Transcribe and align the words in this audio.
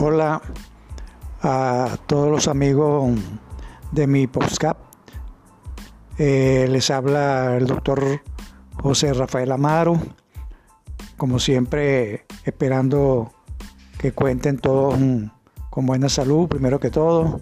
Hola 0.00 0.40
a 1.42 1.98
todos 2.06 2.30
los 2.30 2.46
amigos 2.46 3.18
de 3.90 4.06
mi 4.06 4.28
podcast. 4.28 4.78
Eh, 6.18 6.68
les 6.70 6.88
habla 6.92 7.56
el 7.56 7.66
doctor 7.66 8.22
José 8.80 9.12
Rafael 9.12 9.50
Amaro. 9.50 10.00
Como 11.16 11.40
siempre, 11.40 12.26
esperando 12.44 13.32
que 13.98 14.12
cuenten 14.12 14.58
todos 14.58 14.94
con 15.68 15.86
buena 15.86 16.08
salud, 16.08 16.46
primero 16.46 16.78
que 16.78 16.90
todo, 16.90 17.40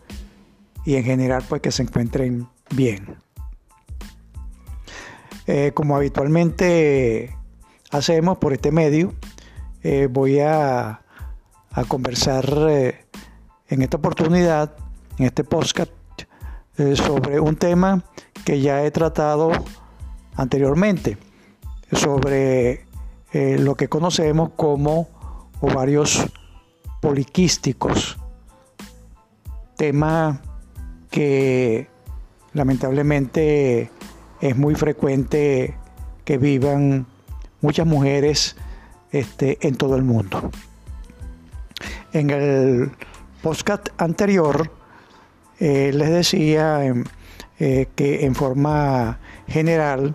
y 0.87 0.95
en 0.95 1.05
general, 1.05 1.45
pues 1.47 1.61
que 1.61 1.71
se 1.71 1.83
encuentren 1.83 2.49
bien. 2.75 3.17
Eh, 5.47 5.73
como 5.75 5.95
habitualmente 5.95 7.37
hacemos 7.91 8.39
por 8.39 8.55
este 8.55 8.73
medio, 8.73 9.13
eh, 9.83 10.09
voy 10.11 10.41
a, 10.41 11.03
a 11.77 11.85
conversar 11.85 12.45
eh, 12.71 13.05
en 13.69 13.83
esta 13.83 13.99
oportunidad, 13.99 14.75
en 15.19 15.27
este 15.27 15.45
podcast, 15.45 15.93
sobre 16.95 17.41
un 17.41 17.57
tema 17.57 18.05
que 18.45 18.61
ya 18.61 18.85
he 18.85 18.91
tratado 18.91 19.51
anteriormente, 20.35 21.17
sobre 21.91 22.85
lo 23.33 23.77
que 23.77 23.89
conocemos 23.89 24.51
como 24.57 25.09
ovarios 25.63 26.27
poliquísticos, 27.01 28.19
tema 29.77 30.43
que 31.11 31.89
lamentablemente 32.53 33.91
es 34.41 34.57
muy 34.57 34.75
frecuente 34.75 35.77
que 36.25 36.39
vivan 36.39 37.07
muchas 37.61 37.87
mujeres 37.87 38.57
este, 39.13 39.59
en 39.67 39.77
todo 39.77 39.97
el 39.97 40.03
mundo. 40.03 40.51
En 42.17 42.31
el 42.31 42.93
podcast 43.43 43.91
anterior 43.99 44.71
eh, 45.61 45.91
les 45.93 46.09
decía 46.09 46.83
em, 46.83 47.05
eh, 47.61 47.89
que 47.95 48.25
en 48.25 48.35
forma 48.35 49.21
general 49.47 50.15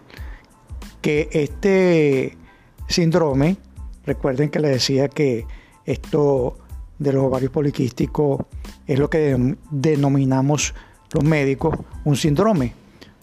que 0.99 1.29
este 1.31 2.39
síndrome, 2.88 3.57
recuerden 4.03 4.49
que 4.49 4.59
les 4.59 4.72
decía 4.72 5.09
que 5.09 5.45
esto 5.85 6.57
de 6.97 7.13
los 7.13 7.25
ovarios 7.25 7.52
poliquísticos 7.52 8.45
es 8.88 8.97
lo 8.97 9.07
que 9.07 9.55
denominamos 9.69 10.73
los 11.13 11.23
médicos 11.23 11.77
un 12.03 12.16
síndrome, 12.16 12.73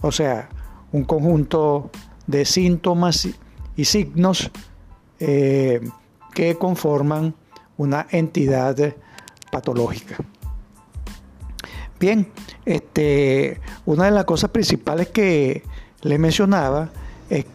o 0.02 0.12
sea, 0.12 0.50
un 0.92 1.02
conjunto 1.02 1.90
de 2.28 2.44
síntomas 2.44 3.28
y 3.74 3.84
signos 3.84 4.52
eh, 5.18 5.80
que 6.32 6.54
conforman 6.54 7.34
una 7.78 8.06
entidad 8.10 8.76
patológica. 9.50 10.16
Bien, 11.98 12.28
este, 12.64 13.60
una 13.86 14.04
de 14.04 14.10
las 14.12 14.24
cosas 14.24 14.50
principales 14.50 15.08
que 15.08 15.62
le 16.02 16.18
mencionaba 16.18 16.90
es 17.28 17.46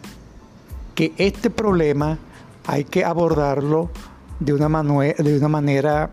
que 0.96 1.14
este 1.18 1.50
problema 1.50 2.18
hay 2.66 2.84
que 2.84 3.06
abordarlo 3.06 3.90
de 4.40 4.54
una, 4.54 4.84
de 4.84 5.38
una 5.38 5.48
manera 5.48 6.12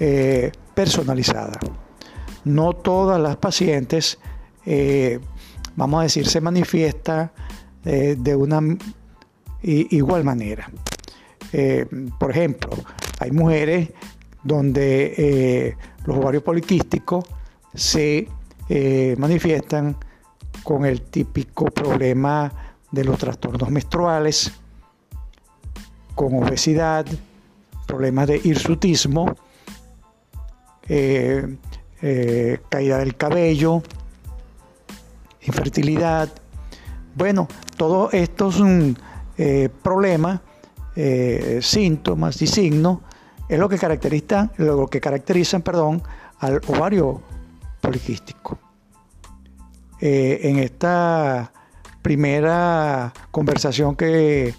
eh, 0.00 0.50
personalizada. 0.74 1.60
No 2.44 2.72
todas 2.72 3.20
las 3.20 3.36
pacientes, 3.36 4.18
eh, 4.66 5.20
vamos 5.76 6.00
a 6.00 6.02
decir, 6.04 6.26
se 6.26 6.40
manifiesta 6.40 7.32
eh, 7.84 8.16
de 8.18 8.36
una 8.36 8.60
igual 9.62 10.24
manera. 10.24 10.70
por 12.18 12.32
ejemplo, 12.32 12.70
hay 13.20 13.30
mujeres 13.30 13.90
donde 14.42 15.76
los 16.04 16.16
ovarios 16.18 16.42
poliquísticos 16.42 17.24
se 17.74 18.28
manifiestan 19.16 19.96
con 20.62 20.84
el 20.84 21.02
típico 21.02 21.66
problema 21.66 22.52
de 22.90 23.04
los 23.04 23.18
trastornos 23.18 23.70
menstruales, 23.70 24.52
con 26.14 26.42
obesidad, 26.42 27.06
problemas 27.86 28.28
de 28.28 28.40
hirsutismo, 28.42 29.34
eh, 30.88 31.56
eh, 32.02 32.58
caída 32.68 32.98
del 32.98 33.16
cabello, 33.16 33.82
infertilidad. 35.42 36.28
Bueno, 37.14 37.48
todos 37.76 38.14
estos 38.14 38.60
mm, 38.60 38.90
eh, 39.38 39.68
problemas, 39.82 40.40
síntomas 40.94 42.40
y 42.40 42.46
signos 42.46 43.00
es 43.48 43.58
lo 43.58 43.68
que 43.68 43.78
caracteriza, 43.78 44.50
lo 44.56 44.86
que 44.86 45.00
caracterizan, 45.00 45.62
perdón, 45.62 46.02
al 46.38 46.60
ovario 46.68 47.20
poliquístico. 47.80 48.58
en 50.00 50.58
esta 50.58 51.52
primera 52.02 53.12
conversación 53.30 53.96
que, 53.96 54.54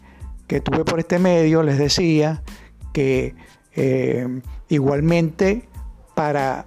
que 0.47 0.61
tuve 0.61 0.83
por 0.83 0.99
este 0.99 1.19
medio 1.19 1.63
les 1.63 1.77
decía 1.77 2.41
que 2.91 3.35
eh, 3.75 4.41
igualmente 4.69 5.67
para 6.15 6.65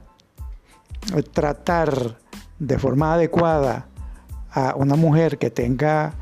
tratar 1.32 2.18
de 2.58 2.78
forma 2.78 3.14
adecuada 3.14 3.88
a 4.50 4.74
una 4.76 4.94
mujer 4.94 5.38
que 5.38 5.50
tenga 5.50 6.14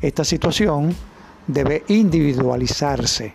esta 0.00 0.22
situación, 0.22 0.94
debe 1.46 1.84
individualizarse, 1.88 3.34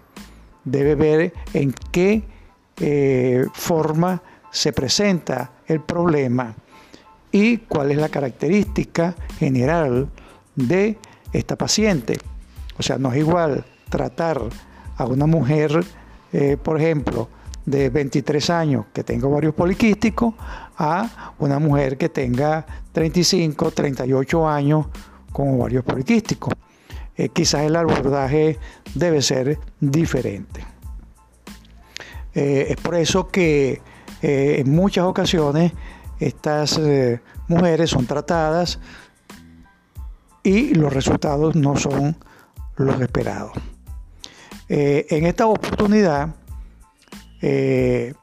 debe 0.63 0.95
ver 0.95 1.33
en 1.53 1.73
qué 1.91 2.23
eh, 2.77 3.45
forma 3.53 4.21
se 4.51 4.73
presenta 4.73 5.51
el 5.67 5.81
problema 5.81 6.55
y 7.31 7.57
cuál 7.57 7.91
es 7.91 7.97
la 7.97 8.09
característica 8.09 9.15
general 9.37 10.09
de 10.55 10.97
esta 11.31 11.55
paciente. 11.55 12.17
O 12.77 12.83
sea, 12.83 12.97
no 12.97 13.11
es 13.11 13.19
igual 13.19 13.65
tratar 13.89 14.41
a 14.97 15.05
una 15.05 15.27
mujer 15.27 15.85
eh, 16.31 16.57
por 16.61 16.79
ejemplo, 16.79 17.27
de 17.65 17.89
23 17.89 18.49
años 18.49 18.85
que 18.93 19.03
tenga 19.03 19.27
ovarios 19.27 19.53
poliquísticos 19.53 20.33
a 20.77 21.33
una 21.39 21.59
mujer 21.59 21.97
que 21.97 22.09
tenga 22.09 22.65
35, 22.91 23.71
38 23.71 24.47
años 24.47 24.87
con 25.31 25.59
ovarios 25.59 25.83
poliquísticos. 25.83 26.53
Eh, 27.19 27.27
quizás 27.27 27.63
el 27.63 27.75
abordaje 27.75 28.57
debe 28.95 29.21
ser 29.21 29.59
diferente. 29.81 30.65
Eh, 32.33 32.67
es 32.69 32.77
por 32.77 32.95
eso 32.95 33.27
que 33.27 33.81
en 34.21 34.71
muchas 34.71 35.03
ocasiones 35.05 35.73
estas 36.19 36.79
mujeres 37.47 37.89
son 37.89 38.05
tratadas 38.05 38.79
y 40.43 40.73
los 40.75 40.93
resultados 40.93 41.55
no 41.55 41.75
son 41.75 42.15
los 42.77 43.01
esperados. 43.01 43.51
Eh, 44.69 45.05
en 45.09 45.25
esta 45.25 45.47
oportunidad 45.47 46.35
eh, 47.41 48.13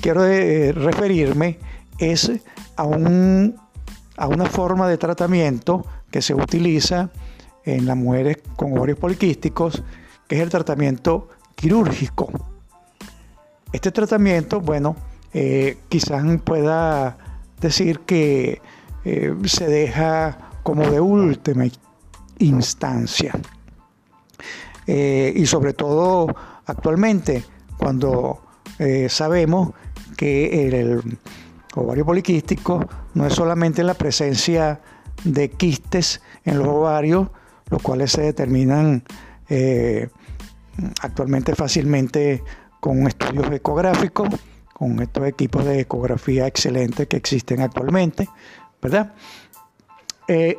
quiero 0.00 0.26
eh, 0.26 0.72
referirme 0.72 1.58
es 1.98 2.30
a, 2.76 2.82
a 2.82 4.26
una 4.28 4.46
forma 4.46 4.88
de 4.88 4.98
tratamiento 4.98 5.84
que 6.12 6.22
se 6.22 6.34
utiliza 6.34 7.10
en 7.64 7.86
las 7.86 7.96
mujeres 7.96 8.38
con 8.54 8.76
ovarios 8.76 8.98
poliquísticos, 8.98 9.82
que 10.28 10.36
es 10.36 10.42
el 10.42 10.50
tratamiento 10.50 11.28
quirúrgico. 11.56 12.30
Este 13.72 13.90
tratamiento, 13.90 14.60
bueno, 14.60 14.94
quizás 15.88 16.22
pueda 16.44 17.16
decir 17.60 18.00
que 18.00 18.60
se 19.44 19.66
deja 19.66 20.38
como 20.62 20.88
de 20.88 21.00
última 21.00 21.64
instancia. 22.38 23.32
Eh, 24.86 25.32
y 25.36 25.46
sobre 25.46 25.74
todo 25.74 26.34
actualmente 26.66 27.44
cuando 27.76 28.40
eh, 28.78 29.08
sabemos 29.08 29.70
que 30.16 30.68
el, 30.68 31.18
ovario 31.74 32.04
poliquístico 32.04 32.84
no 33.14 33.26
es 33.26 33.32
solamente 33.32 33.82
la 33.82 33.94
presencia 33.94 34.80
de 35.24 35.50
quistes 35.50 36.22
en 36.44 36.58
los 36.58 36.68
ovarios, 36.68 37.28
los 37.70 37.82
cuales 37.82 38.12
se 38.12 38.22
determinan 38.22 39.04
eh, 39.48 40.08
actualmente 41.00 41.54
fácilmente 41.54 42.42
con 42.80 43.06
estudios 43.06 43.50
ecográficos, 43.52 44.28
con 44.72 45.00
estos 45.00 45.26
equipos 45.26 45.64
de 45.64 45.80
ecografía 45.80 46.46
excelentes 46.46 47.06
que 47.06 47.16
existen 47.16 47.60
actualmente, 47.60 48.28
¿verdad? 48.80 49.14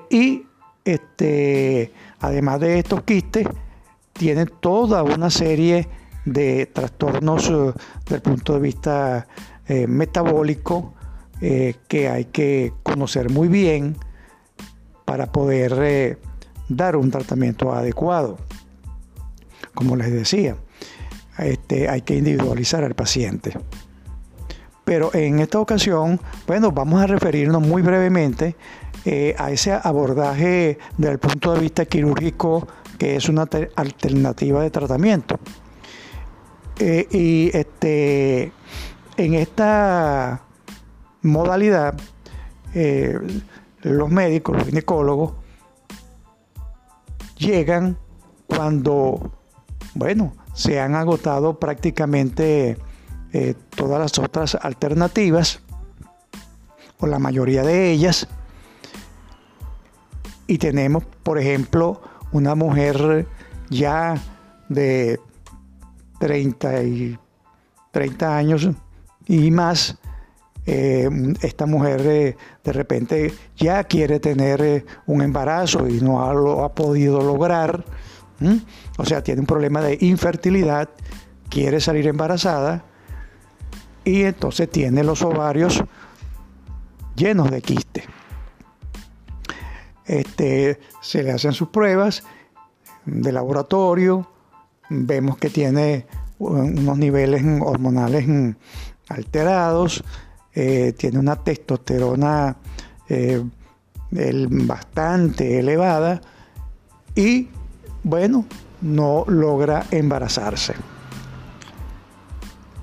y 0.09 0.45
este, 0.85 1.91
además 2.19 2.59
de 2.59 2.79
estos 2.79 3.03
quistes, 3.03 3.47
tiene 4.13 4.45
toda 4.45 5.03
una 5.03 5.29
serie 5.29 5.87
de 6.25 6.67
trastornos 6.67 7.49
eh, 7.49 7.73
desde 8.03 8.15
el 8.15 8.21
punto 8.21 8.53
de 8.53 8.59
vista 8.59 9.27
eh, 9.67 9.87
metabólico 9.87 10.93
eh, 11.41 11.75
que 11.87 12.09
hay 12.09 12.25
que 12.25 12.73
conocer 12.83 13.29
muy 13.29 13.47
bien 13.47 13.97
para 15.05 15.31
poder 15.31 16.19
dar 16.69 16.95
un 16.95 17.11
tratamiento 17.11 17.73
adecuado. 17.73 18.37
Como 19.73 19.95
les 19.95 20.11
decía, 20.11 20.55
este, 21.37 21.89
hay 21.89 22.01
que 22.01 22.15
individualizar 22.15 22.83
al 22.83 22.95
paciente. 22.95 23.53
Pero 24.85 25.13
en 25.13 25.39
esta 25.39 25.59
ocasión, 25.59 26.19
bueno, 26.45 26.71
vamos 26.71 27.01
a 27.01 27.07
referirnos 27.07 27.61
muy 27.61 27.81
brevemente 27.81 28.55
eh, 29.05 29.33
a 29.37 29.51
ese 29.51 29.71
abordaje 29.71 30.77
desde 30.97 31.13
el 31.13 31.19
punto 31.19 31.53
de 31.53 31.61
vista 31.61 31.85
quirúrgico 31.85 32.67
que 32.97 33.15
es 33.15 33.29
una 33.29 33.47
alternativa 33.75 34.61
de 34.61 34.69
tratamiento. 34.69 35.39
Eh, 36.79 37.07
y 37.11 37.55
este, 37.55 38.51
en 39.17 39.33
esta 39.35 40.41
modalidad, 41.21 41.95
eh, 42.73 43.19
los 43.83 44.09
médicos, 44.09 44.57
los 44.57 44.65
ginecólogos, 44.65 45.33
llegan 47.37 47.97
cuando, 48.47 49.31
bueno, 49.95 50.33
se 50.53 50.79
han 50.79 50.95
agotado 50.95 51.59
prácticamente 51.59 52.77
eh, 53.33 53.55
todas 53.75 53.99
las 53.99 54.19
otras 54.19 54.55
alternativas, 54.55 55.61
o 56.99 57.07
la 57.07 57.19
mayoría 57.19 57.63
de 57.63 57.91
ellas, 57.91 58.27
y 60.47 60.57
tenemos, 60.57 61.03
por 61.23 61.37
ejemplo, 61.39 62.01
una 62.31 62.55
mujer 62.55 63.27
ya 63.69 64.15
de 64.69 65.19
30, 66.19 66.83
y, 66.83 67.19
30 67.91 68.37
años 68.37 68.69
y 69.25 69.51
más, 69.51 69.97
eh, 70.65 71.09
esta 71.41 71.65
mujer 71.65 72.01
eh, 72.05 72.37
de 72.63 72.71
repente 72.71 73.33
ya 73.57 73.83
quiere 73.83 74.19
tener 74.19 74.85
un 75.05 75.21
embarazo 75.21 75.87
y 75.87 76.01
no 76.01 76.33
lo 76.33 76.63
ha 76.63 76.73
podido 76.73 77.21
lograr, 77.21 77.83
o 78.97 79.05
sea, 79.05 79.23
tiene 79.23 79.41
un 79.41 79.47
problema 79.47 79.81
de 79.81 79.97
infertilidad, 80.01 80.89
quiere 81.49 81.79
salir 81.79 82.07
embarazada 82.07 82.83
y 84.03 84.23
entonces 84.23 84.69
tiene 84.69 85.03
los 85.03 85.21
ovarios 85.21 85.83
llenos 87.15 87.51
de 87.51 87.61
quiste. 87.61 88.03
Este, 90.05 90.79
se 91.01 91.23
le 91.23 91.31
hacen 91.31 91.53
sus 91.53 91.69
pruebas 91.69 92.23
de 93.05 93.31
laboratorio, 93.31 94.29
vemos 94.89 95.37
que 95.37 95.49
tiene 95.49 96.07
unos 96.39 96.97
niveles 96.97 97.43
hormonales 97.61 98.55
alterados, 99.09 100.03
eh, 100.55 100.93
tiene 100.97 101.19
una 101.19 101.35
testosterona 101.35 102.55
eh, 103.09 103.43
bastante 104.49 105.59
elevada 105.59 106.21
y 107.15 107.49
bueno, 108.03 108.45
no 108.81 109.23
logra 109.27 109.85
embarazarse. 109.91 110.75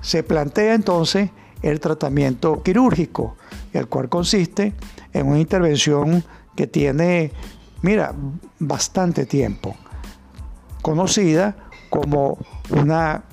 Se 0.01 0.23
plantea 0.23 0.73
entonces 0.73 1.29
el 1.61 1.79
tratamiento 1.79 2.63
quirúrgico, 2.63 3.37
el 3.71 3.87
cual 3.87 4.09
consiste 4.09 4.73
en 5.13 5.27
una 5.27 5.39
intervención 5.39 6.23
que 6.55 6.67
tiene, 6.67 7.31
mira, 7.83 8.13
bastante 8.59 9.25
tiempo, 9.25 9.75
conocida 10.81 11.55
como 11.89 12.37
una 12.71 13.23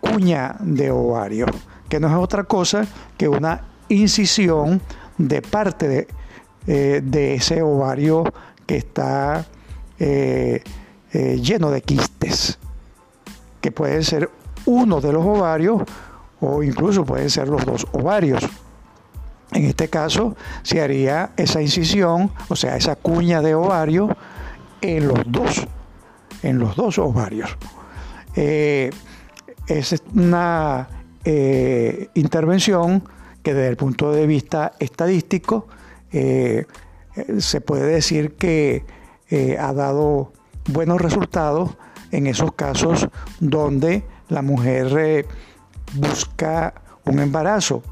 cuña 0.00 0.56
de 0.60 0.90
ovario, 0.90 1.46
que 1.88 1.98
no 1.98 2.08
es 2.08 2.14
otra 2.14 2.44
cosa 2.44 2.86
que 3.16 3.28
una 3.28 3.67
incisión 3.88 4.80
de 5.18 5.42
parte 5.42 5.88
de, 5.88 6.08
eh, 6.66 7.34
ese 7.34 7.62
ovario 7.62 8.24
que 8.66 8.76
está 8.76 9.46
eh, 9.98 10.62
eh, 11.12 11.40
lleno 11.40 11.70
de 11.70 11.82
quistes, 11.82 12.58
que 13.60 13.72
puede 13.72 14.02
ser 14.04 14.30
uno 14.66 15.00
de 15.00 15.12
los 15.12 15.24
ovarios 15.24 15.82
o 16.40 16.62
incluso 16.62 17.04
pueden 17.04 17.30
ser 17.30 17.48
los 17.48 17.64
dos 17.64 17.86
ovarios. 17.92 18.46
En 19.52 19.64
este 19.64 19.88
caso 19.88 20.36
se 20.62 20.82
haría 20.82 21.30
esa 21.36 21.62
incisión, 21.62 22.30
o 22.48 22.56
sea, 22.56 22.76
esa 22.76 22.96
cuña 22.96 23.40
de 23.40 23.54
ovario 23.54 24.14
en 24.82 25.08
los 25.08 25.20
dos, 25.26 25.66
en 26.42 26.58
los 26.58 26.76
dos 26.76 26.98
ovarios. 26.98 27.56
Es 28.34 30.02
una 30.14 30.86
intervención 32.14 33.02
que 33.48 33.54
desde 33.54 33.68
el 33.68 33.76
punto 33.76 34.12
de 34.12 34.26
vista 34.26 34.72
estadístico 34.78 35.68
se 36.10 37.60
puede 37.60 37.86
decir 37.86 38.36
que 38.36 38.84
ha 39.58 39.72
dado 39.72 40.32
buenos 40.68 41.00
resultados 41.00 41.76
en 42.10 42.26
esos 42.26 42.52
casos 42.52 43.08
donde 43.40 44.04
la 44.28 44.42
mujer 44.42 44.96
eh, 44.98 45.26
busca 45.94 46.74
un 47.04 47.18
embarazo. 47.18 47.82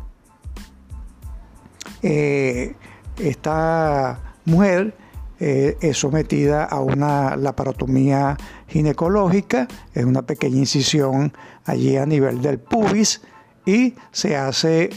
Eh, 2.03 2.75
esta 3.19 4.35
mujer 4.45 4.97
eh, 5.41 5.77
es 5.81 5.99
sometida 5.99 6.65
a 6.65 6.81
una 6.81 7.37
laparotomía 7.37 8.37
ginecológica, 8.69 9.67
es 9.95 10.05
una 10.05 10.23
pequeña 10.23 10.59
incisión 10.59 11.33
allí 11.65 11.97
a 11.97 12.07
nivel 12.07 12.43
del 12.43 12.59
pubis 12.59 13.23
y 13.65 13.95
se 14.13 14.37
hace, 14.37 14.91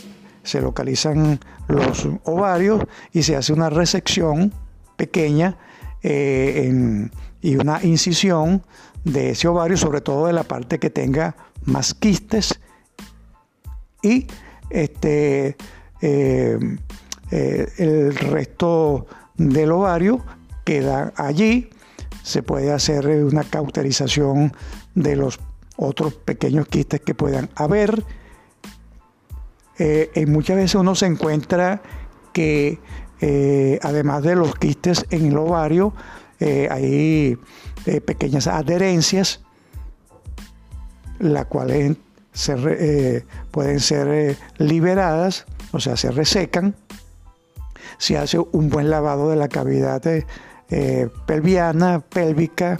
se 0.50 0.62
localizan 0.62 1.40
los 1.68 2.07
ovarios 2.24 2.84
y 3.13 3.24
se 3.24 3.36
hace 3.36 3.54
una 3.54 3.69
resección 3.69 4.54
pequeña 4.98 5.57
en 6.01 7.12
y 7.42 7.56
una 7.56 7.84
incisión 7.84 8.63
de 9.04 9.31
ese 9.31 9.48
ovario, 9.48 9.78
sobre 9.78 10.01
todo 10.01 10.28
de 10.28 10.34
la 10.34 10.44
parte 10.44 10.80
que 10.80 10.90
tenga 10.90 11.36
más 11.66 11.94
quistes 11.94 12.60
y 14.01 14.28
este, 14.69 15.56
eh, 16.01 16.78
eh, 17.31 17.68
el 17.78 18.16
resto 18.16 19.07
del 19.36 19.72
ovario 19.72 20.24
queda 20.66 21.13
allí. 21.16 21.69
Se 22.24 22.44
puede 22.44 22.72
hacer 22.72 23.07
una 23.07 23.44
cauterización 23.44 24.54
de 24.95 25.16
los 25.16 25.40
otros 25.78 26.13
pequeños 26.13 26.68
quistes 26.68 27.02
que 27.02 27.16
puedan 27.16 27.50
haber. 27.56 28.04
Eh, 29.80 30.26
muchas 30.28 30.58
veces 30.58 30.76
uno 30.76 30.94
se 30.94 31.06
encuentra 31.06 31.81
que 32.34 32.80
además 33.81 34.24
de 34.24 34.36
los 34.36 34.56
quistes 34.56 35.06
en 35.10 35.26
el 35.26 35.38
ovario, 35.38 35.94
eh, 36.40 36.70
hay 36.72 37.38
eh, 37.86 38.02
pequeñas 38.02 38.48
adherencias, 38.48 39.42
las 41.19 41.45
cuales 41.45 41.98
eh, 42.48 43.26
pueden 43.52 43.80
ser 43.81 44.38
liberadas, 44.57 45.45
o 45.71 45.80
sea, 45.80 45.98
se 45.98 46.12
resecan. 46.12 46.76
Se 47.98 48.18
hace 48.18 48.40
un 48.40 48.69
buen 48.69 48.90
lavado 48.90 49.30
de 49.30 49.36
la 49.36 49.50
cavidad 49.50 50.02
pelviana, 51.26 52.00
pélvica 52.00 52.80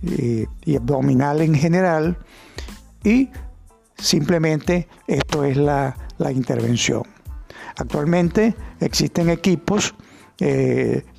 y, 0.00 0.76
abdominal 0.76 1.42
en 1.42 1.54
general. 1.54 2.16
Y 3.02 3.28
simplemente 3.98 4.88
esto 5.06 5.44
es 5.44 5.58
la, 5.58 5.94
intervención. 6.30 7.02
Actualmente 7.76 8.54
existen 8.80 9.30
equipos 9.30 9.94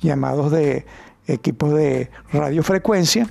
llamados 0.00 0.52
de 0.52 0.84
equipos 1.26 1.72
de 1.74 2.10
radiofrecuencia 2.32 3.28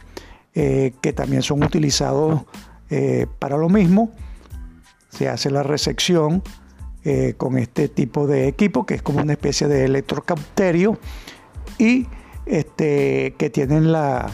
eh, 0.54 0.94
que 1.02 1.14
también 1.14 1.42
son 1.42 1.64
utilizados 1.64 2.44
eh, 2.90 3.28
para 3.40 3.58
lo 3.58 3.70
mismo. 3.70 4.12
Se 5.10 5.30
hace 5.30 5.50
la 5.50 5.64
resección 5.64 6.44
eh, 7.04 7.34
con 7.38 7.58
este 7.58 7.88
tipo 7.88 8.28
de 8.28 8.48
equipo 8.48 8.86
que 8.86 8.96
es 8.96 9.02
como 9.02 9.20
una 9.20 9.34
especie 9.34 9.68
de 9.68 9.86
electrocauterio 9.86 10.98
y 11.78 12.08
este, 12.46 13.36
que 13.38 13.50
tienen 13.50 13.92
la, 13.92 14.32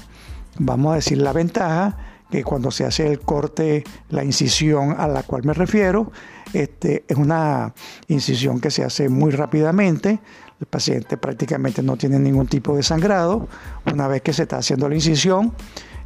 vamos 0.60 0.92
a 0.92 0.96
decir, 0.96 1.18
la 1.18 1.34
ventaja 1.34 1.98
que 2.32 2.44
cuando 2.44 2.72
se 2.72 2.86
hace 2.86 3.06
el 3.08 3.20
corte, 3.20 3.84
la 4.10 4.24
incisión 4.24 4.96
a 4.98 5.08
la 5.08 5.24
cual 5.24 5.44
me 5.44 5.54
refiero, 5.54 6.12
este, 6.54 7.04
es 7.08 7.18
una 7.18 7.74
incisión 8.08 8.60
que 8.60 8.72
se 8.72 8.84
hace 8.84 9.10
muy 9.10 9.32
rápidamente, 9.32 10.20
el 10.62 10.68
paciente 10.68 11.18
prácticamente 11.18 11.82
no 11.82 11.98
tiene 11.98 12.20
ningún 12.20 12.48
tipo 12.48 12.76
de 12.76 12.84
sangrado. 12.84 13.48
Una 13.92 14.08
vez 14.08 14.22
que 14.22 14.32
se 14.32 14.44
está 14.44 14.58
haciendo 14.58 14.88
la 14.88 14.94
incisión, 14.94 15.54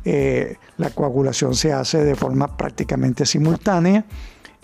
eh, 0.06 0.56
la 0.78 0.92
coagulación 0.92 1.56
se 1.56 1.74
hace 1.74 2.04
de 2.04 2.16
forma 2.16 2.56
prácticamente 2.56 3.26
simultánea 3.26 4.06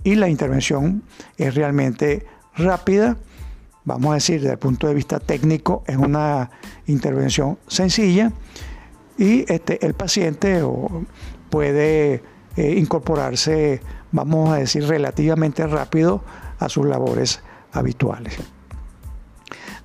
y 0.03 0.15
la 0.15 0.30
intervención 0.30 1.03
es 1.38 1.56
realmente 1.56 2.25
rápida. 2.56 3.18
Vamos 3.84 4.12
a 4.12 4.13
decir, 4.15 4.39
desde 4.39 4.53
el 4.53 4.60
punto 4.60 4.88
de 4.88 4.94
vista 4.94 5.20
técnico, 5.20 5.84
es 5.86 5.98
una 5.98 6.50
intervención 6.88 7.58
sencilla 7.68 8.32
y 9.18 9.46
este, 9.51 9.86
el 9.86 9.94
paciente 9.94 10.63
puede 11.51 12.24
eh, 12.55 12.75
incorporarse, 12.77 13.81
vamos 14.12 14.50
a 14.50 14.55
decir, 14.55 14.88
relativamente 14.88 15.67
rápido 15.67 16.24
a 16.58 16.67
sus 16.70 16.88
labores 16.88 17.41
habituales. 17.72 18.36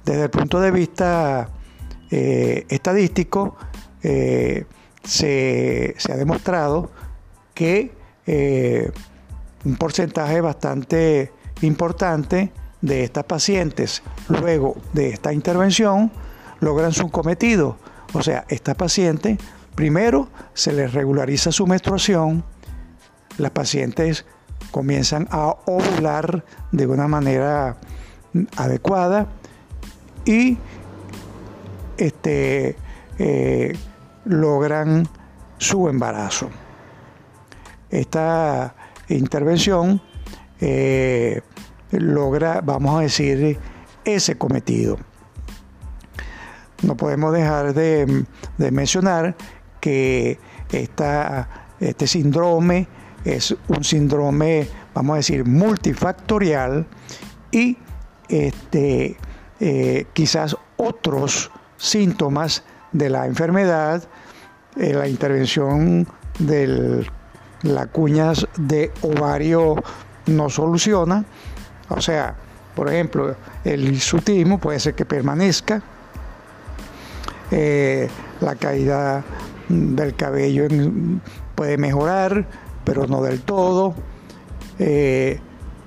Desde 0.04 0.22
el 0.22 0.30
punto 0.30 0.60
de 0.60 0.70
vista 0.70 1.50
eh, 2.10 2.64
estadístico, 2.70 3.56
eh, 4.02 4.64
se, 5.02 5.94
ha 6.10 6.16
demostrado 6.16 6.90
que 7.52 7.94
un 9.64 9.76
porcentaje 9.76 10.40
bastante 10.40 11.32
importante 11.62 12.52
de 12.80 13.04
estas 13.04 13.24
pacientes, 13.24 14.02
luego 14.28 14.76
de 14.92 15.10
esta 15.10 15.32
intervención, 15.32 16.10
logran 16.60 16.92
su 16.92 17.10
cometido. 17.10 17.76
O 18.12 18.22
sea, 18.22 18.44
esta 18.48 18.74
paciente, 18.74 19.38
primero 19.76 20.28
se 20.54 20.72
les 20.72 20.92
regulariza 20.92 21.52
su 21.52 21.66
menstruación, 21.66 22.44
las 23.38 23.52
pacientes 23.52 24.26
comienzan 24.72 25.28
a 25.30 25.54
ovular 25.66 26.44
de 26.72 26.86
una 26.86 27.06
manera 27.06 27.76
adecuada 28.56 29.28
y 30.24 30.58
este, 31.96 32.76
eh, 33.18 33.76
logran 34.24 35.08
su 35.58 35.88
embarazo. 35.88 36.50
Esta 37.90 38.74
intervención 39.08 40.02
eh, 40.60 41.42
logra, 41.90 42.60
vamos 42.60 42.98
a 42.98 43.02
decir, 43.02 43.58
ese 44.04 44.36
cometido. 44.36 44.98
No 46.82 46.96
podemos 46.96 47.32
dejar 47.32 47.74
de, 47.74 48.24
mencionar 48.58 49.34
que 49.86 50.40
este 50.72 52.06
síndrome 52.08 52.88
es 53.24 53.54
un 53.68 53.84
síndrome, 53.84 54.66
vamos 54.92 55.14
a 55.14 55.16
decir, 55.18 55.44
multifactorial 55.44 56.84
y 57.52 57.78
este, 58.28 59.16
eh, 59.60 60.06
quizás 60.12 60.56
otros 60.76 61.52
síntomas 61.76 62.64
de 62.90 63.10
la 63.10 63.26
enfermedad, 63.26 64.02
eh, 64.74 64.92
la 64.92 65.06
intervención 65.06 66.08
de 66.40 67.06
las 67.62 67.86
cuñas 67.86 68.44
de 68.56 68.90
ovario 69.02 69.76
no 70.26 70.50
soluciona, 70.50 71.24
o 71.90 72.00
sea, 72.00 72.34
por 72.74 72.88
ejemplo, 72.88 73.36
el 73.62 73.84
hirsutismo 73.84 74.58
puede 74.58 74.80
ser 74.80 74.94
que 74.96 75.04
permanezca, 75.04 75.80
eh, 77.52 78.08
la 78.40 78.56
caída 78.56 79.24
del 79.68 80.14
cabello 80.14 80.66
puede 81.54 81.78
mejorar, 81.78 82.46
pero 82.84 83.06
no 83.06 83.22
del 83.22 83.40
todo. 83.40 83.94
Eh, 84.78 85.40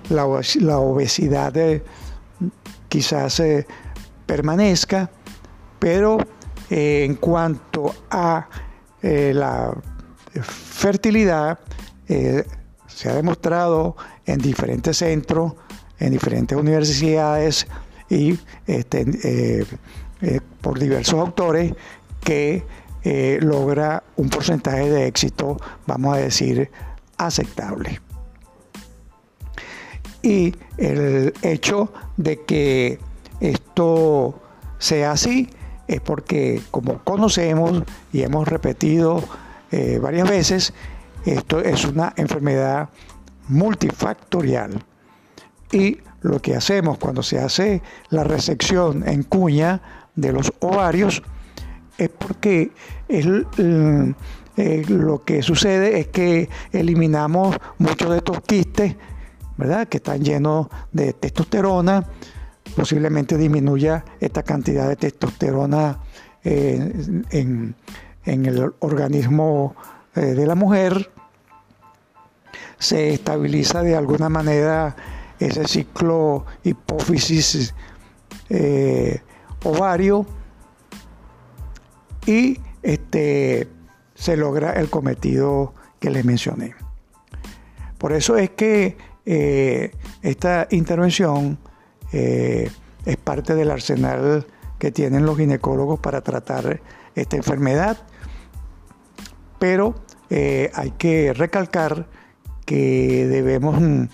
la, 0.10 0.26
obesidad 0.26 1.56
eh, 1.56 1.84
quizás 2.88 3.40
eh, 3.40 3.68
permanezca, 4.26 5.10
pero 5.78 6.18
en 6.70 7.16
cuanto 7.16 7.96
a 8.12 8.48
la 9.02 9.74
fertilidad, 10.42 11.58
se 12.06 13.10
ha 13.10 13.14
demostrado 13.14 13.96
en 14.26 14.40
diferentes 14.40 14.98
centros, 14.98 15.54
en 16.00 16.12
diferentes 16.12 16.56
universidades 16.56 17.66
y 18.10 18.38
este, 18.68 19.66
por 20.62 20.78
diversos 20.78 21.20
autores 21.20 21.74
que 22.22 22.64
logra 23.04 24.04
un 24.18 24.30
porcentaje 24.30 24.90
de 24.90 25.08
éxito, 25.08 25.58
vamos 25.88 26.16
a 26.16 26.20
decir, 26.20 26.70
aceptable. 27.18 28.02
Y 30.22 30.54
el 30.78 31.34
hecho 31.42 31.92
de 32.18 32.44
que 32.44 33.00
esto 33.40 34.40
sea 34.78 35.12
así 35.12 35.50
es 35.88 36.02
porque, 36.02 36.62
como 36.72 37.00
conocemos 37.04 37.84
y 38.12 38.22
hemos 38.22 38.48
repetido 38.48 39.24
eh, 39.72 40.00
varias 40.02 40.30
veces, 40.30 40.74
esto 41.26 41.60
es 41.60 41.86
una 41.86 42.14
enfermedad 42.16 42.90
multifactorial. 43.48 44.84
Y 45.72 46.00
lo 46.22 46.42
que 46.42 46.56
hacemos 46.56 46.98
cuando 46.98 47.24
se 47.24 47.40
hace 47.40 47.82
la 48.10 48.24
resección 48.24 49.08
en 49.08 49.24
cuña 49.24 49.82
de 50.16 50.34
los 50.34 50.52
ovarios 50.60 51.24
es 52.00 52.10
porque 52.10 52.72
eh, 53.10 54.84
lo 54.88 55.24
que 55.24 55.44
sucede 55.44 56.00
es 56.00 56.08
que 56.08 56.50
eliminamos 56.72 57.58
muchos 57.78 58.10
de 58.10 58.18
estos 58.18 58.42
quistes, 58.42 58.96
¿verdad? 59.58 59.88
Que 59.88 59.98
están 59.98 60.24
llenos 60.24 60.68
de 60.94 61.12
testosterona, 61.14 62.06
posiblemente 62.76 63.38
disminuya 63.38 64.06
esta 64.20 64.44
cantidad 64.44 64.88
de 64.88 64.96
testosterona 64.96 66.00
eh, 66.44 66.94
en, 67.32 67.76
el 68.26 68.72
organismo 68.80 69.76
eh, 70.16 70.22
de 70.22 70.48
la 70.48 70.56
mujer, 70.56 71.12
se 72.78 73.14
estabiliza 73.14 73.84
de 73.84 73.98
alguna 73.98 74.30
manera 74.30 74.96
ese 75.38 75.68
ciclo 75.68 76.46
hipófisis 76.64 77.74
ovario 79.64 80.26
y 82.30 82.60
este 82.84 83.68
se 84.14 84.38
logra 84.38 84.74
el 84.74 84.90
cometido 84.92 85.74
que 86.00 86.12
les 86.12 86.24
mencioné. 86.24 86.76
Por 87.98 88.14
eso 88.14 88.38
es 88.38 88.52
que 88.52 88.98
eh, 89.26 89.92
esta 90.22 90.68
intervención 90.70 91.58
eh, 92.14 92.70
es 93.06 93.18
parte 93.18 93.56
del 93.56 93.72
arsenal 93.72 94.46
que 94.78 94.92
tienen 94.92 95.26
los 95.26 95.38
ginecólogos 95.38 96.00
para 96.00 96.22
tratar 96.22 96.82
esta 97.16 97.36
enfermedad, 97.36 97.98
pero 99.58 99.96
eh, 100.30 100.70
hay 100.76 100.92
que 100.92 101.34
recalcar 101.34 102.06
que 102.64 103.26
debemos, 103.26 104.08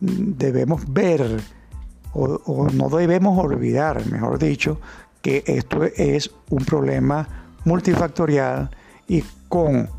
debemos 0.00 0.92
ver 0.92 1.42
o 2.14 2.70
no 2.72 2.88
debemos 2.88 3.38
olvidar, 3.38 4.10
mejor 4.10 4.38
dicho, 4.38 4.80
que 5.26 5.42
esto 5.44 5.82
es 5.82 6.30
un 6.50 6.64
problema 6.64 7.26
multifactorial 7.64 8.70
y 9.08 9.24
con 9.48 9.90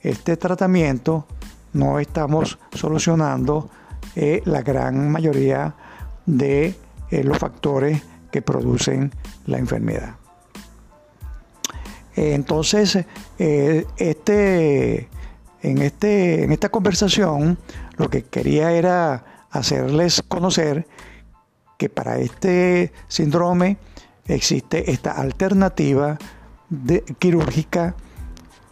este 0.00 0.36
tratamiento 0.36 1.26
no 1.72 1.98
estamos 1.98 2.56
solucionando 2.72 3.68
eh, 4.14 4.42
la 4.44 4.62
gran 4.62 5.10
mayoría 5.10 5.74
de 6.24 6.76
eh, 7.10 7.24
los 7.24 7.36
factores 7.36 8.00
que 8.30 8.42
producen 8.42 9.10
la 9.46 9.58
enfermedad. 9.58 10.14
entonces, 12.14 12.96
eh, 13.40 13.86
este, 13.96 15.08
en, 15.62 15.78
este, 15.82 16.44
en 16.44 16.52
esta 16.52 16.68
conversación 16.68 17.58
lo 17.96 18.08
que 18.08 18.22
quería 18.22 18.70
era 18.70 19.46
hacerles 19.50 20.22
conocer 20.28 20.86
que 21.76 21.88
para 21.88 22.18
este 22.18 22.92
síndrome 23.08 23.78
existe 24.28 24.90
esta 24.90 25.12
alternativa 25.12 26.18
de, 26.68 27.02
quirúrgica 27.18 27.94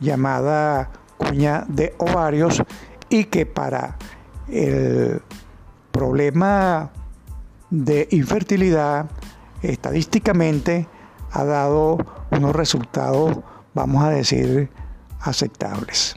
llamada 0.01 0.91
cuña 1.17 1.65
de 1.69 1.95
ovarios 1.99 2.63
y 3.09 3.25
que 3.25 3.47
para 3.47 3.97
el 4.49 5.23
problema 5.93 6.91
de 7.71 8.09
infertilidad 8.11 9.07
estadísticamente 9.63 10.89
ha 11.31 11.45
dado 11.45 11.99
unos 12.31 12.55
resultados, 12.55 13.39
vamos 13.75 14.05
a 14.05 14.11
decir, 14.11 14.71
aceptables. 15.21 16.17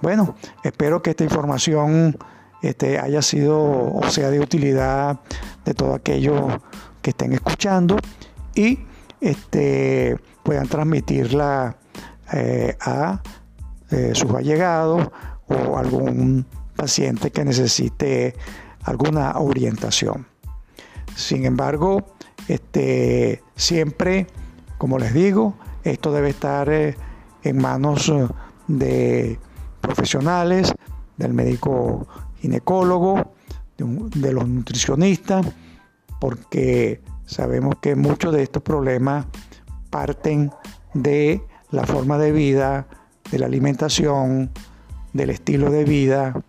Bueno, 0.00 0.34
espero 0.64 1.02
que 1.02 1.10
esta 1.10 1.24
información 1.24 2.16
este, 2.62 2.98
haya 2.98 3.22
sido 3.22 3.58
o 3.60 4.02
sea 4.08 4.30
de 4.30 4.40
utilidad 4.40 5.20
de 5.64 5.74
todo 5.74 5.94
aquello 5.94 6.48
que 7.02 7.10
estén 7.10 7.32
escuchando 7.32 7.96
y 8.54 8.80
este, 9.20 10.18
puedan 10.42 10.68
transmitirla 10.68 11.76
eh, 12.32 12.76
a 12.80 13.22
eh, 13.90 14.12
sus 14.14 14.32
allegados 14.32 15.08
o 15.48 15.76
algún 15.76 16.46
paciente 16.76 17.30
que 17.30 17.44
necesite 17.44 18.34
alguna 18.84 19.38
orientación. 19.38 20.26
Sin 21.14 21.44
embargo, 21.44 22.06
este, 22.48 23.42
siempre, 23.56 24.26
como 24.78 24.98
les 24.98 25.12
digo, 25.12 25.54
esto 25.84 26.12
debe 26.12 26.30
estar 26.30 26.70
eh, 26.70 26.96
en 27.42 27.58
manos 27.60 28.12
de 28.68 29.38
profesionales, 29.80 30.72
del 31.16 31.34
médico 31.34 32.06
ginecólogo, 32.40 33.34
de 33.76 34.32
los 34.32 34.46
nutricionistas, 34.46 35.46
porque 36.20 37.00
Sabemos 37.30 37.76
que 37.80 37.94
muchos 37.94 38.34
de 38.34 38.42
estos 38.42 38.60
problemas 38.60 39.24
parten 39.88 40.50
de 40.94 41.40
la 41.70 41.84
forma 41.84 42.18
de 42.18 42.32
vida, 42.32 42.88
de 43.30 43.38
la 43.38 43.46
alimentación, 43.46 44.50
del 45.12 45.30
estilo 45.30 45.70
de 45.70 45.84
vida, 45.84 46.42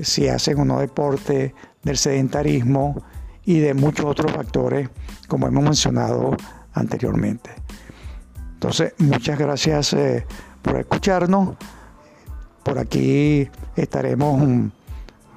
si 0.00 0.26
hacen 0.28 0.58
o 0.58 0.64
no 0.64 0.80
deporte, 0.80 1.54
del 1.82 1.98
sedentarismo 1.98 3.02
y 3.44 3.58
de 3.58 3.74
muchos 3.74 4.06
otros 4.06 4.32
factores 4.32 4.88
como 5.28 5.46
hemos 5.46 5.64
mencionado 5.64 6.34
anteriormente. 6.72 7.50
Entonces, 8.54 8.94
muchas 8.96 9.38
gracias 9.38 9.92
eh, 9.92 10.24
por 10.62 10.78
escucharnos. 10.78 11.56
por 12.62 12.78
aquí 12.78 13.46
estaremos 13.76 14.40
mm, 14.40 14.66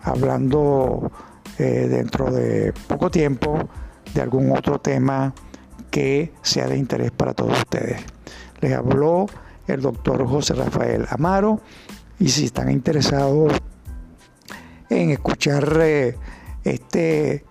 hablando 0.04 1.12
eh, 1.60 1.88
dentro 1.90 2.32
de 2.32 2.74
poco 2.88 3.12
tiempo 3.12 3.68
de 4.14 4.22
algún 4.22 4.52
otro 4.56 4.80
tema 4.80 5.34
que 5.92 6.34
sea 6.42 6.68
de 6.68 6.78
interés 6.78 7.12
para 7.12 7.34
todos 7.34 7.58
ustedes. 7.58 8.02
Les 8.62 8.74
habló 8.74 9.28
el 9.68 9.82
doctor 9.82 10.28
José 10.28 10.54
Rafael 10.54 11.06
Amaro 11.10 11.62
y 12.20 12.30
si 12.30 12.46
están 12.46 12.72
interesados 12.72 13.54
en 14.90 15.12
escuchar 15.12 15.78
eh, 15.82 16.18
este 16.64 17.46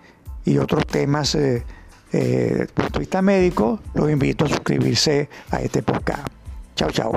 y 0.45 0.59
otros 0.59 0.87
temas 0.87 1.35
eh, 1.35 1.65
eh, 2.13 2.49
desde 2.53 2.67
punto 2.67 2.93
de 2.95 2.99
vista 3.01 3.23
médico, 3.23 3.81
los 3.95 4.11
invito 4.11 4.45
a 4.45 4.49
suscribirse 4.49 5.29
a 5.51 5.61
este 5.61 5.83
podcast. 5.83 6.27
Chao, 6.75 6.91
chao. 6.91 7.13